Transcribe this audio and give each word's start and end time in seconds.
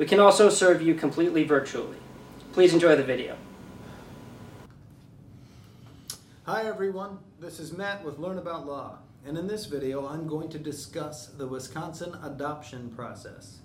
We 0.00 0.06
can 0.06 0.18
also 0.18 0.48
serve 0.48 0.80
you 0.80 0.94
completely 0.94 1.44
virtually. 1.44 1.98
Please 2.54 2.72
enjoy 2.72 2.96
the 2.96 3.04
video. 3.04 3.36
Hi 6.44 6.62
everyone, 6.62 7.18
this 7.38 7.60
is 7.60 7.76
Matt 7.76 8.02
with 8.02 8.18
Learn 8.18 8.38
About 8.38 8.66
Law, 8.66 9.00
and 9.26 9.36
in 9.36 9.46
this 9.46 9.66
video 9.66 10.06
I'm 10.06 10.26
going 10.26 10.48
to 10.48 10.58
discuss 10.58 11.26
the 11.26 11.46
Wisconsin 11.46 12.16
adoption 12.22 12.88
process. 12.96 13.58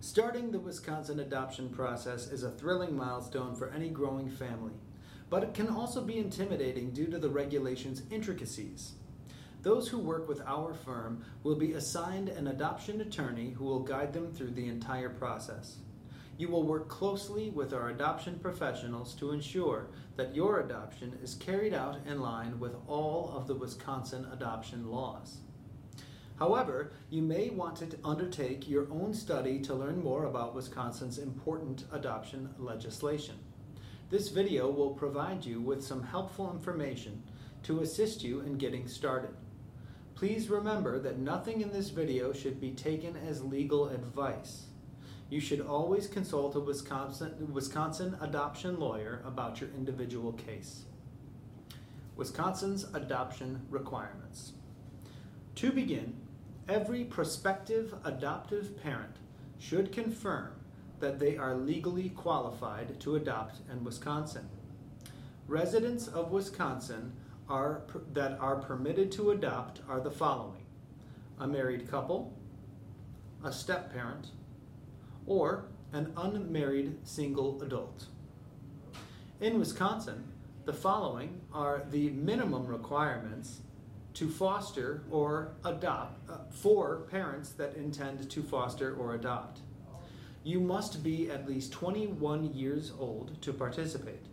Starting 0.00 0.50
the 0.50 0.58
Wisconsin 0.58 1.20
adoption 1.20 1.68
process 1.68 2.28
is 2.28 2.44
a 2.44 2.50
thrilling 2.50 2.96
milestone 2.96 3.54
for 3.54 3.70
any 3.70 3.90
growing 3.90 4.30
family, 4.30 4.72
but 5.28 5.42
it 5.42 5.52
can 5.52 5.68
also 5.68 6.00
be 6.00 6.16
intimidating 6.16 6.92
due 6.92 7.08
to 7.08 7.18
the 7.18 7.28
regulation's 7.28 8.04
intricacies. 8.10 8.92
Those 9.64 9.88
who 9.88 9.98
work 9.98 10.28
with 10.28 10.42
our 10.42 10.74
firm 10.74 11.24
will 11.42 11.56
be 11.56 11.72
assigned 11.72 12.28
an 12.28 12.48
adoption 12.48 13.00
attorney 13.00 13.52
who 13.56 13.64
will 13.64 13.80
guide 13.80 14.12
them 14.12 14.30
through 14.30 14.50
the 14.50 14.68
entire 14.68 15.08
process. 15.08 15.78
You 16.36 16.48
will 16.48 16.64
work 16.64 16.90
closely 16.90 17.48
with 17.48 17.72
our 17.72 17.88
adoption 17.88 18.38
professionals 18.38 19.14
to 19.14 19.30
ensure 19.30 19.86
that 20.16 20.34
your 20.34 20.60
adoption 20.60 21.18
is 21.22 21.36
carried 21.36 21.72
out 21.72 21.96
in 22.06 22.20
line 22.20 22.60
with 22.60 22.76
all 22.86 23.32
of 23.34 23.46
the 23.46 23.54
Wisconsin 23.54 24.26
adoption 24.30 24.90
laws. 24.90 25.38
However, 26.38 26.92
you 27.08 27.22
may 27.22 27.48
want 27.48 27.76
to 27.76 27.98
undertake 28.04 28.68
your 28.68 28.92
own 28.92 29.14
study 29.14 29.60
to 29.60 29.74
learn 29.74 30.04
more 30.04 30.26
about 30.26 30.54
Wisconsin's 30.54 31.16
important 31.16 31.84
adoption 31.90 32.50
legislation. 32.58 33.36
This 34.10 34.28
video 34.28 34.70
will 34.70 34.90
provide 34.90 35.42
you 35.42 35.62
with 35.62 35.82
some 35.82 36.02
helpful 36.02 36.50
information 36.52 37.22
to 37.62 37.80
assist 37.80 38.22
you 38.22 38.40
in 38.40 38.58
getting 38.58 38.86
started. 38.86 39.34
Please 40.14 40.48
remember 40.48 41.00
that 41.00 41.18
nothing 41.18 41.60
in 41.60 41.72
this 41.72 41.90
video 41.90 42.32
should 42.32 42.60
be 42.60 42.70
taken 42.70 43.16
as 43.16 43.42
legal 43.42 43.88
advice. 43.88 44.66
You 45.28 45.40
should 45.40 45.60
always 45.60 46.06
consult 46.06 46.54
a 46.54 46.60
Wisconsin, 46.60 47.52
Wisconsin 47.52 48.16
adoption 48.20 48.78
lawyer 48.78 49.22
about 49.26 49.60
your 49.60 49.70
individual 49.70 50.32
case. 50.32 50.84
Wisconsin's 52.14 52.84
adoption 52.94 53.62
requirements. 53.70 54.52
To 55.56 55.72
begin, 55.72 56.14
every 56.68 57.04
prospective 57.04 57.94
adoptive 58.04 58.80
parent 58.80 59.16
should 59.58 59.90
confirm 59.90 60.52
that 61.00 61.18
they 61.18 61.36
are 61.36 61.56
legally 61.56 62.10
qualified 62.10 63.00
to 63.00 63.16
adopt 63.16 63.56
in 63.68 63.82
Wisconsin. 63.82 64.48
Residents 65.48 66.06
of 66.06 66.30
Wisconsin 66.30 67.12
are, 67.48 67.82
that 68.12 68.38
are 68.40 68.56
permitted 68.56 69.12
to 69.12 69.30
adopt 69.30 69.80
are 69.88 70.00
the 70.00 70.10
following 70.10 70.60
a 71.40 71.46
married 71.46 71.90
couple, 71.90 72.32
a 73.42 73.52
step 73.52 73.92
parent, 73.92 74.28
or 75.26 75.66
an 75.92 76.12
unmarried 76.16 76.96
single 77.02 77.60
adult. 77.60 78.06
In 79.40 79.58
Wisconsin, 79.58 80.24
the 80.64 80.72
following 80.72 81.40
are 81.52 81.82
the 81.90 82.10
minimum 82.10 82.66
requirements 82.66 83.60
to 84.14 84.30
foster 84.30 85.02
or 85.10 85.54
adopt 85.64 86.30
uh, 86.30 86.38
for 86.50 87.06
parents 87.10 87.50
that 87.50 87.74
intend 87.74 88.30
to 88.30 88.42
foster 88.42 88.94
or 88.94 89.14
adopt. 89.14 89.60
You 90.44 90.60
must 90.60 91.02
be 91.02 91.30
at 91.30 91.48
least 91.48 91.72
21 91.72 92.54
years 92.54 92.92
old 92.98 93.40
to 93.42 93.52
participate 93.52 94.26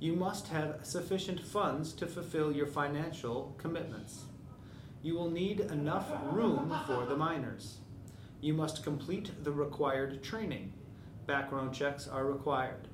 you 0.00 0.14
must 0.14 0.48
have 0.48 0.80
sufficient 0.82 1.40
funds 1.40 1.92
to 1.92 2.06
fulfill 2.06 2.52
your 2.52 2.66
financial 2.66 3.54
commitments. 3.58 4.24
You 5.02 5.14
will 5.14 5.30
need 5.30 5.60
enough 5.60 6.10
room 6.30 6.76
for 6.86 7.06
the 7.06 7.16
minors. 7.16 7.78
You 8.40 8.54
must 8.54 8.84
complete 8.84 9.44
the 9.44 9.52
required 9.52 10.22
training. 10.22 10.72
Background 11.26 11.74
checks 11.74 12.08
are 12.08 12.24
required. 12.24 12.88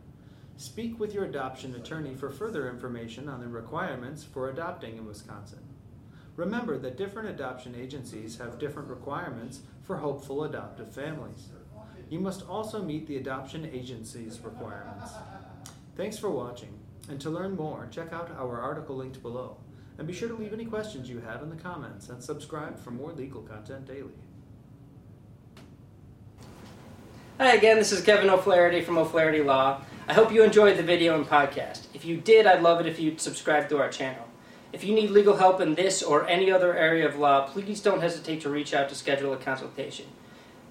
Speak 0.56 0.98
with 0.98 1.14
your 1.14 1.24
adoption 1.24 1.74
attorney 1.74 2.14
for 2.14 2.30
further 2.30 2.68
information 2.68 3.28
on 3.28 3.40
the 3.40 3.48
requirements 3.48 4.24
for 4.24 4.50
adopting 4.50 4.96
in 4.96 5.06
Wisconsin. 5.06 5.60
Remember 6.36 6.78
that 6.78 6.96
different 6.96 7.28
adoption 7.28 7.74
agencies 7.74 8.38
have 8.38 8.58
different 8.58 8.88
requirements 8.88 9.60
for 9.82 9.96
hopeful 9.96 10.44
adoptive 10.44 10.92
families. 10.92 11.48
You 12.10 12.20
must 12.20 12.48
also 12.48 12.82
meet 12.82 13.06
the 13.06 13.16
adoption 13.16 13.68
agency's 13.72 14.40
requirements. 14.40 15.12
Thanks 15.96 16.18
for 16.18 16.30
watching. 16.30 16.78
And 17.08 17.20
to 17.22 17.30
learn 17.30 17.56
more, 17.56 17.88
check 17.90 18.12
out 18.12 18.30
our 18.38 18.60
article 18.60 18.96
linked 18.96 19.22
below. 19.22 19.56
And 19.96 20.06
be 20.06 20.12
sure 20.12 20.28
to 20.28 20.34
leave 20.34 20.52
any 20.52 20.66
questions 20.66 21.08
you 21.08 21.20
have 21.20 21.42
in 21.42 21.48
the 21.48 21.56
comments 21.56 22.08
and 22.10 22.22
subscribe 22.22 22.78
for 22.78 22.90
more 22.90 23.12
legal 23.12 23.42
content 23.42 23.86
daily. 23.86 24.12
Hi 27.38 27.54
again, 27.54 27.76
this 27.76 27.92
is 27.92 28.02
Kevin 28.02 28.30
O'Flaherty 28.30 28.82
from 28.82 28.98
O'Flaherty 28.98 29.42
Law. 29.42 29.80
I 30.06 30.12
hope 30.12 30.32
you 30.32 30.42
enjoyed 30.42 30.76
the 30.76 30.82
video 30.82 31.14
and 31.14 31.26
podcast. 31.26 31.86
If 31.94 32.04
you 32.04 32.16
did, 32.16 32.46
I'd 32.46 32.62
love 32.62 32.80
it 32.80 32.86
if 32.86 33.00
you'd 33.00 33.20
subscribe 33.20 33.68
to 33.70 33.78
our 33.78 33.88
channel. 33.88 34.24
If 34.72 34.84
you 34.84 34.94
need 34.94 35.10
legal 35.10 35.36
help 35.36 35.60
in 35.60 35.74
this 35.74 36.02
or 36.02 36.28
any 36.28 36.50
other 36.50 36.76
area 36.76 37.08
of 37.08 37.18
law, 37.18 37.46
please 37.46 37.80
don't 37.80 38.02
hesitate 38.02 38.42
to 38.42 38.50
reach 38.50 38.74
out 38.74 38.88
to 38.90 38.94
schedule 38.94 39.32
a 39.32 39.36
consultation. 39.36 40.06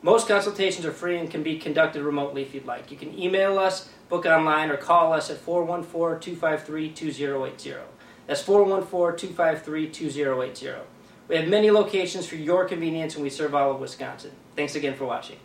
Most 0.04 0.28
consultations 0.28 0.86
are 0.86 0.92
free 0.92 1.18
and 1.18 1.30
can 1.30 1.42
be 1.42 1.58
conducted 1.58 2.04
remotely 2.04 2.44
if 2.44 2.54
you'd 2.54 2.66
like. 2.66 2.92
You 2.92 2.98
can 2.98 3.18
email 3.18 3.58
us, 3.58 3.90
book 4.10 4.26
online, 4.26 4.70
or 4.70 4.78
call 4.78 5.12
us 5.12 5.30
at 5.30 5.38
414 5.38 6.20
253 6.20 6.92
2080. 6.92 7.76
That's 8.28 8.42
414 8.42 9.18
253 9.18 9.90
2080. 9.90 10.82
We 11.28 11.36
have 11.36 11.48
many 11.48 11.72
locations 11.72 12.28
for 12.28 12.36
your 12.36 12.66
convenience 12.66 13.16
and 13.16 13.24
we 13.24 13.30
serve 13.30 13.56
all 13.56 13.72
of 13.72 13.80
Wisconsin. 13.80 14.32
Thanks 14.56 14.76
again 14.76 14.96
for 14.96 15.06
watching. 15.06 15.38